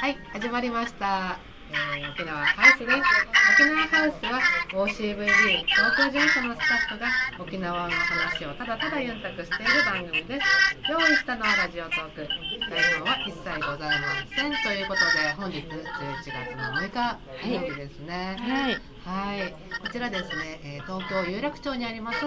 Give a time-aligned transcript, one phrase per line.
[0.00, 1.44] はい、始まりました。
[1.70, 3.28] えー沖縄ハウスです。
[3.48, 4.40] 沖縄ハウスは
[4.72, 7.08] OCVB 東京事務所のスタッフが
[7.38, 10.46] 沖縄の話をただただユンタクしている番組です。
[10.88, 12.28] 用意したのはラジオトーク。
[12.70, 14.56] 台本は一切ございません。
[14.58, 18.36] ということで本日11月の6日土曜日ですね。
[18.40, 18.82] はい。
[18.96, 22.24] はい、こちらですね、えー東京有楽町にあります、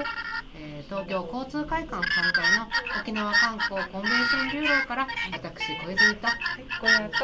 [0.56, 2.68] えー東京交通会館3階の
[3.02, 6.28] 沖縄観光コンベンションビューローから私小泉と
[6.82, 7.16] 小屋と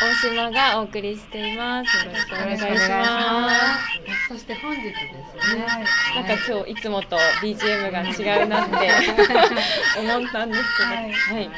[0.00, 2.06] 大島がお送りしています。
[2.06, 6.14] よろしくお願いしまますそして本日ですね、す。
[6.14, 8.74] なんか今日いつもと BGM が違うなって
[9.98, 11.50] 思ったんですけど、はいはい。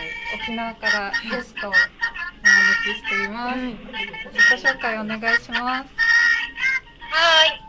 [0.42, 1.82] 沖縄からゲストをお招
[2.84, 3.58] きしています。
[3.58, 6.08] 自己紹介お願いします。
[7.10, 7.67] はい。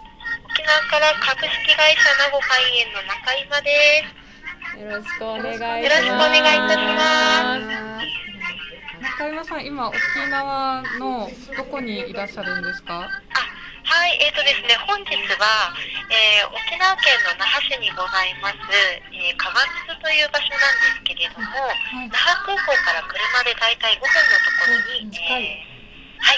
[0.69, 4.77] 沖縄から株式会社名護海園の中今です。
[4.77, 5.81] よろしくお願いします。
[5.81, 7.65] よろしくお願いいたします
[9.01, 9.97] 中山さん、今沖
[10.29, 11.25] 縄の
[11.57, 13.01] どこにいらっしゃるんですか？
[13.01, 14.19] あ、はい。
[14.21, 15.73] えっ、とですね、本日は、
[16.13, 18.55] えー沖縄県の那覇市にございます、
[19.09, 21.73] えー、加賀津という場所なんですけれども、は
[22.05, 26.33] い那覇空港から車で大体5分のところに、うん近いえーは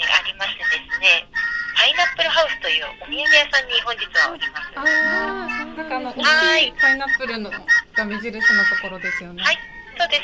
[0.00, 1.42] ーありましてですね、パ
[1.86, 4.72] イナップルハウスというお土産屋さんに本日はおります。
[4.74, 9.42] ああ、なんかあの大はいきいパイナップルのが目印のところですよね。
[9.42, 9.58] はい、
[9.98, 10.22] そうです。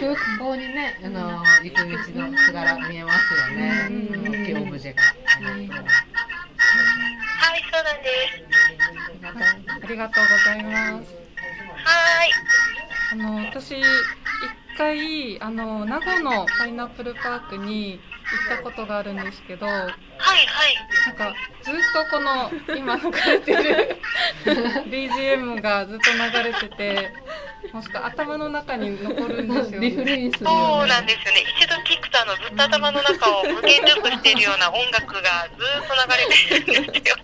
[0.00, 3.88] 空港にね、あの行く道のすがら見えますよね。
[3.88, 5.84] うん大きいオブジェがありますけど。
[7.38, 9.82] はい、そうなんです。
[9.82, 11.14] ありがとうございます。
[11.84, 12.30] はい。
[13.10, 13.86] あの私一
[14.76, 18.00] 回あの名護のパイナップルパークに行
[18.36, 19.90] ったことがあるんですけど、なんは
[20.36, 21.14] いはい。
[21.16, 23.96] かずっとこの今流れてる
[24.88, 27.10] BGM がずっと流れてて、
[27.72, 30.04] もしくは頭の中に残るんですよ、リフね。
[30.16, 30.50] レインするね。
[30.84, 31.40] うなんですよね。
[31.58, 37.16] 一度聞くとあのずっと頭の中を無限ループしているような音楽がずっと流れてるんですよ。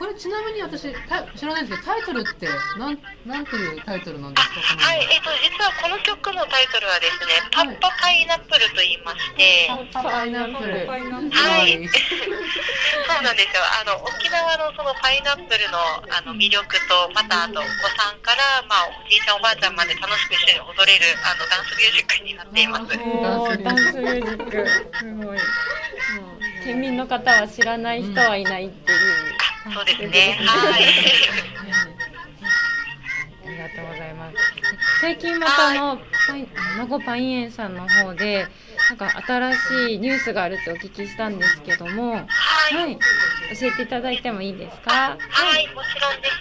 [0.00, 2.48] これちなみに私た知らないんですけどタイトルって
[2.80, 2.96] なん
[3.28, 4.80] なんていうタイトルなんですか？
[4.80, 10.86] はい、えっ、と実はこの曲のタイトルはですね、パッパパイナップルと言いまして、パイナップル。
[10.88, 13.60] パイナップルはいはい そうなんですよ。
[13.60, 15.76] あの沖縄のそのパイナップルの
[16.16, 17.68] あの魅力と、またあとお子
[18.00, 22.96] さんからまあおじいちゃんおばあちゃんまで楽しく一緒に踊れるあのダンスミュージックになっています。
[22.96, 24.96] ダンスミュージック。
[24.96, 25.38] すごい。
[26.64, 29.39] 県民の方は知らない人はいないっていう。
[29.66, 30.38] あそうですね。
[30.46, 30.84] はい。
[33.46, 34.36] ありがとうございます。
[35.00, 36.46] 最近またあのパイ
[36.78, 38.46] 名護パイン園さんの方で
[38.88, 42.74] なんか新しいニュースがあるってお聞きしたんですけども、はい。
[42.74, 42.98] はい、
[43.58, 45.16] 教えていただいてもいいですか？
[45.18, 46.34] はい、もちろんです。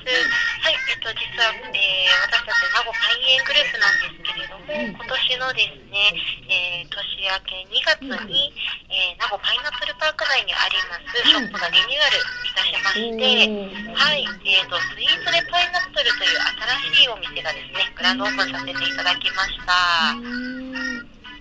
[0.61, 6.13] はい、えっと、実は、えー私たち名護パイン園グループなんですけれども、うん今年のですね、
[6.49, 8.53] えー年明け2月に、
[8.89, 12.21] えー名護パイナップルパーク内にありますショップがリニューアルい
[12.59, 13.23] たしまして、
[13.95, 16.39] はい、えーと、スイートでパイナップルという
[16.91, 20.15] 新しいお店がですね、グランドオープンさせていただきました。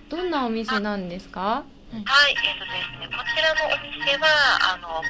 [0.09, 1.41] どんなお店なんですか？
[1.41, 4.27] はい、えーとですね、こちらのお店は、
[4.73, 5.03] あの、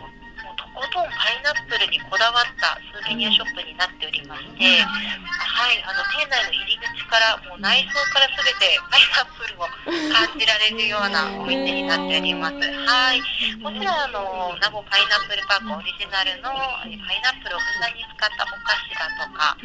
[0.80, 9.68] もうとんパイナップルにこだわったスーベニアショップになっておりまして、はい、あの、店内の入り口から、もう内装からすべてパイナップルを
[10.16, 12.64] 感じられるようなお店になっております。
[12.64, 13.20] はい。
[13.60, 16.48] もちろん、あの、名護パイナップルパークオリジナルの
[16.88, 19.60] えパイナップルをふんだんに使ったお菓子だとか、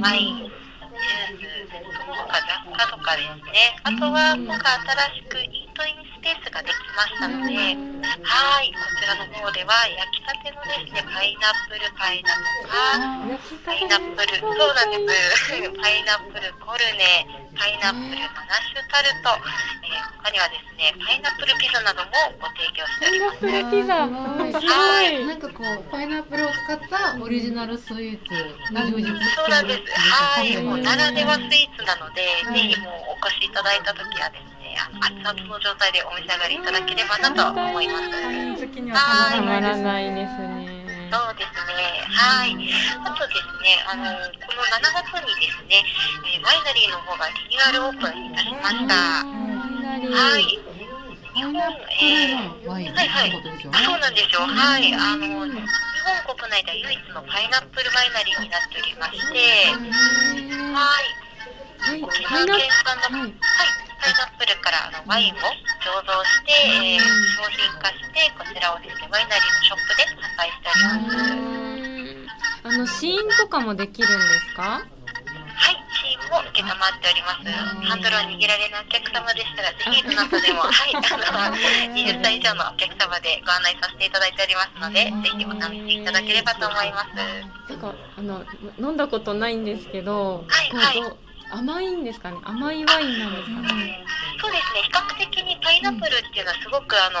[0.00, 3.76] ワイン、ジュース、その他雑貨とかですね。
[3.84, 4.80] あとは、今回
[5.12, 5.36] 新しく
[5.74, 7.74] イートインスペースができましたので、
[8.22, 12.30] はい、こちらの方では焼きたてのですね、パイナップルパイだ
[12.62, 12.78] とか、
[13.66, 15.66] パイナップル、そうなんです。
[15.74, 17.26] パイナップルコルネ、
[17.58, 19.34] パイナップルガナッシュタルト、
[19.82, 22.08] えー他にはですね、パイナップルピザなども
[22.40, 23.44] ご提供しております。
[23.44, 25.26] パイナップルピザ、すごい。
[25.26, 29.92] なんかこうパイナップルを使ったオリジナルスイーツが充実してそうなんです。
[30.00, 38.04] はい、もうならではスはイーツなので、はいぜひもうお越しいただいた時はですね、熱々の状態でお召し上がりいただければなと思います。
[38.10, 40.38] はたたまらないです。
[40.38, 41.08] ね。
[41.10, 42.02] そうですね。
[42.10, 42.50] はい。
[43.06, 45.84] あとですね、あの、この7月にですね、
[46.34, 48.94] えーワイナリーの方がリニューアルオープンいたしました。
[49.22, 50.42] はい。
[51.34, 53.30] 日本、えーはいはい。
[53.30, 54.42] そうなんですよ。
[54.42, 54.94] はい。
[54.94, 59.38] あの、日本国内では唯一のパイナップルワイナリーになっておりまして、
[60.74, 61.24] はい。
[61.84, 65.36] はい、沖縄県産の、ははいい、パイナップルからあのワインを
[65.80, 72.66] 醸造して、えー商品化して、こちらをですね、ワイナリーのショップで販売しております。
[72.66, 74.82] あの試飲とかもできるんですか？
[75.56, 77.46] はい、チームもも受けたまっております。
[77.86, 81.56] ハンドルを握られないお客様でしたら、ぜひどなたでも、 はい、あの、
[81.94, 87.70] 20歳以上のお客様でご案内させていただいておりますので、ぜひお試しいただければと思います。
[87.70, 88.44] なんかあの
[88.78, 92.38] 飲んだことないんですけど、はいはい甘いんですかね？
[92.44, 94.04] 甘いワインなんですかね？
[94.40, 97.18] そうですね、比較的にパイナップルっていうのはすごくあの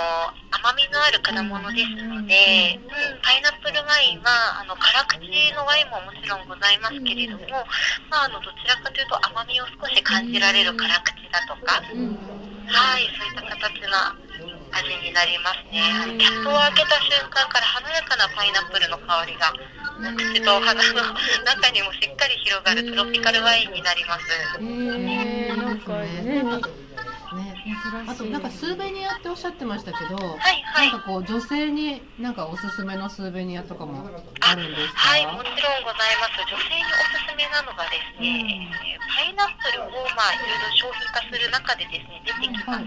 [0.50, 5.22] 甘みのある果物ですので、うん、パイナップルワインはあの辛口
[5.54, 7.64] のワインももちろんございますけれども、
[8.10, 12.18] まあ、あのどちらかというと甘みを少し感じられる辛口だとか、うん。
[12.64, 15.82] はい、そういった形の味になりますね。
[16.18, 19.52] キャップを開けた瞬間から華やかなパイナップルの香りが、
[20.16, 24.26] 口と鼻の中にもしっかり広がるトロピカルワインになります。
[24.60, 26.44] えー、なんかね。
[28.06, 30.26] あとなんかスーベニアっておっしゃってましたけど、はい
[30.62, 34.06] はいなんかこう女性になんかおすすめのスーベニアとかも
[34.40, 35.00] あるんですか？
[35.00, 36.38] はい、もちろんございます。
[36.46, 42.86] 女性におすすめなのがですね、えーパイナップルをまあいろいろ商品化する中でですね出てきます。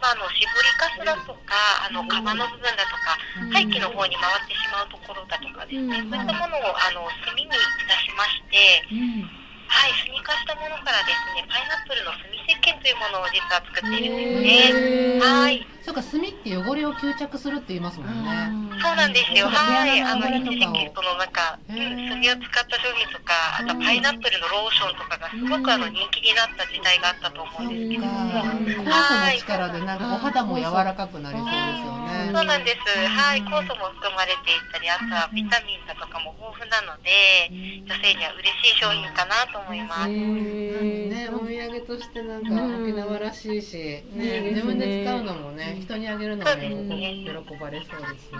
[0.00, 1.54] まああの絞りかすだとか、
[1.84, 3.16] あの皮の部分だとか、
[3.52, 7.56] 廃棄の方に回ってしまうところだとかですね、うんそういったものをあの炭にいた
[8.00, 9.24] しまして、うん。
[9.68, 15.20] はい、炭化したものからですね、パイナップルの炭石鹸というものを実は作っているんですね。
[15.20, 15.71] はい。
[15.82, 18.78] そうか炭って汚れを吸着するって言いますもんね。
[18.78, 19.46] そうなんですよ。
[19.50, 20.00] はい。
[20.00, 28.30] あの、一時期、そのなんか、炭を使った商品とか、あとパイナップルのローションとかがすごくあの人気になった時代があったと思うんですけども。
[28.30, 32.30] か、酵素の力でなんかお肌も柔らかくなりそうですよね。
[32.30, 32.86] そうなんです。
[32.86, 33.42] はい。
[33.42, 37.50] 酵素も含まれていたり、あとはビタミンだとかも豊富なので、
[37.86, 40.08] 女性には嬉しい商品かなと思います。
[40.08, 48.38] ね、お土産としてなんか沖縄らしいし、ね、自分で使うのもね、人にあげるのも喜喜ばれそうですね。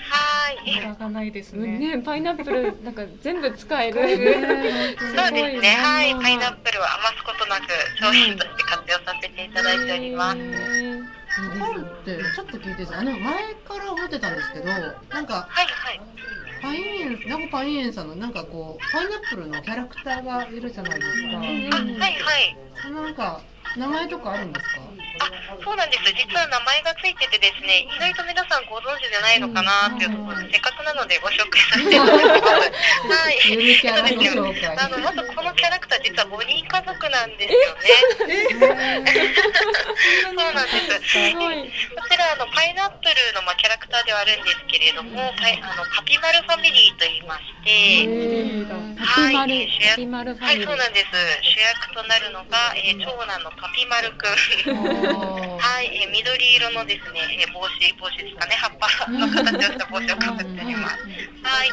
[0.00, 0.76] はい。
[0.76, 1.78] 無駄がないですね。
[1.78, 3.94] ね、パイナップルなんか全部使える。
[3.94, 4.04] そう
[5.32, 5.68] ですね。
[5.76, 6.12] はい。
[6.12, 7.68] うんパイナップルは余すことなく
[8.00, 10.38] 商品として活用させていただいております。
[10.38, 16.00] パンってちょっと聞いてあの前から思ってたんですけど、なんかはいはい。
[16.60, 21.36] パインエン、名護パインエンさんのなんかこうパイナップルのキャラクターがいるじゃないですか。
[21.36, 22.56] あ、はいはい。
[22.92, 23.40] なんか
[23.76, 24.80] 名前とかあるんですか？
[25.48, 26.04] あ、そうなんです。
[26.12, 32.70] 実は名前がついててですね、意外と皆さんご存知じゃないのかなっていうところで、せっかくなのでご紹介させていただきます。
[33.08, 33.38] はい。
[34.34, 34.74] そうですよ。
[34.76, 37.88] あの、まずこのキャラクター実は5人家族なんですよね。
[40.22, 41.08] そうなんです。
[41.96, 48.10] こちらあのパイナップルのまあキャラクターではあるんですけれども、パイあのパピマルファミリーと言いまして、
[48.98, 50.62] パピマル、はいパピマルはい。
[50.62, 51.06] そうなんです。
[51.42, 55.58] 主役となるのが、えー長男のパピマルくん。
[55.58, 60.98] はい、えー緑色のですね、えー帽子、帽子ですかね、葉っぱの形をした帽子をかぶっております。
[61.42, 61.70] はい。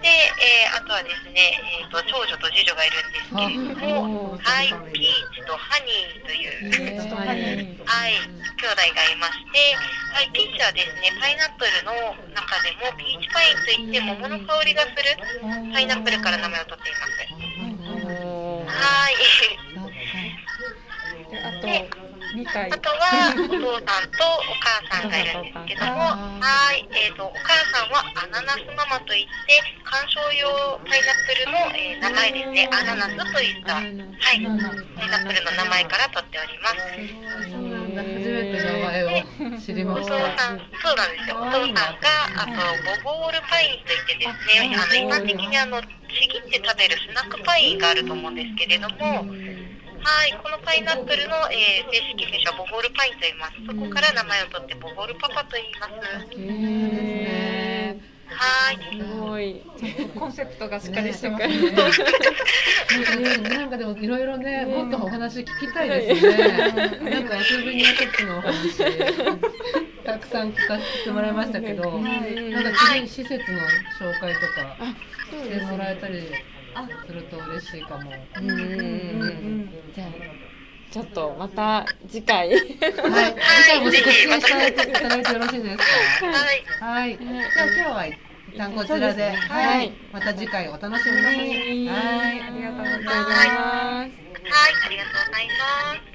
[0.00, 9.76] で、えーあとはですね、えーと、長女と次女がいるんですけれども、はい、ピーチとハニーという、えーはい、兄弟がいまして、
[10.16, 11.92] はい、ピーチはですね、パイナップルの
[12.34, 15.12] 中でもピーチパインといって桃の香りがする
[15.72, 17.22] パイナップルから名前を取っています。
[18.66, 19.16] はい。
[21.32, 26.00] であと2体あとはお父さんとお母さんがいるんですけども、
[26.40, 32.68] はい、えっ、とお母さんはアナナスママといって観賞用パイナップルの、えー名前ですね。
[32.72, 33.84] アナナスといったはい
[34.20, 36.68] パイナップルの名前から取っておりま
[37.78, 37.81] す。
[37.94, 38.02] な。
[38.02, 39.08] 初めて名前を
[39.60, 40.38] 知りお父ました。
[40.38, 41.36] さん、そうなんですよ。
[41.36, 41.84] お父さんが
[42.36, 42.52] あと
[43.04, 44.28] ボボールパインといってです
[44.60, 45.86] ね、あの一般的にあのち
[46.28, 49.26] ぎって食べるスナックパインがあると思うんですけれども。
[50.04, 53.52] はい、このパイナップルの、えー正式名称はボボールパインと言います。
[53.64, 55.92] そこから名前を取ってボボールパパと言います。
[56.40, 58.00] へ
[58.34, 58.78] はい。
[58.96, 59.62] ーすごい。
[60.18, 61.60] コンセプトがしっかりしてますねね。
[63.38, 67.00] ね、 かでもいろいろね、もっとお話聞きたいですね。
[67.10, 68.76] なんかスーベニアショップのお話、
[70.04, 72.28] たくさん聞かせてもらいましたけど、なんか
[72.92, 73.58] 次施設の
[73.98, 74.76] 紹介とか
[75.30, 76.20] してもらえたり
[77.06, 78.10] すると嬉しいかも。
[78.36, 79.70] うんうん。
[79.94, 80.08] じゃあ
[80.90, 82.50] ちょっとまた次回。
[82.50, 85.76] はい、次回もご出演いただいてよろしいです
[86.20, 86.26] か？
[86.26, 86.66] はい。
[86.78, 88.04] はい、じゃあ今日は
[88.52, 91.88] 一旦こちらで、はい、また次回お楽しみに。
[91.88, 92.42] はい。
[92.42, 94.22] ありがとうございます。
[94.50, 96.11] はい、ありがとうございます。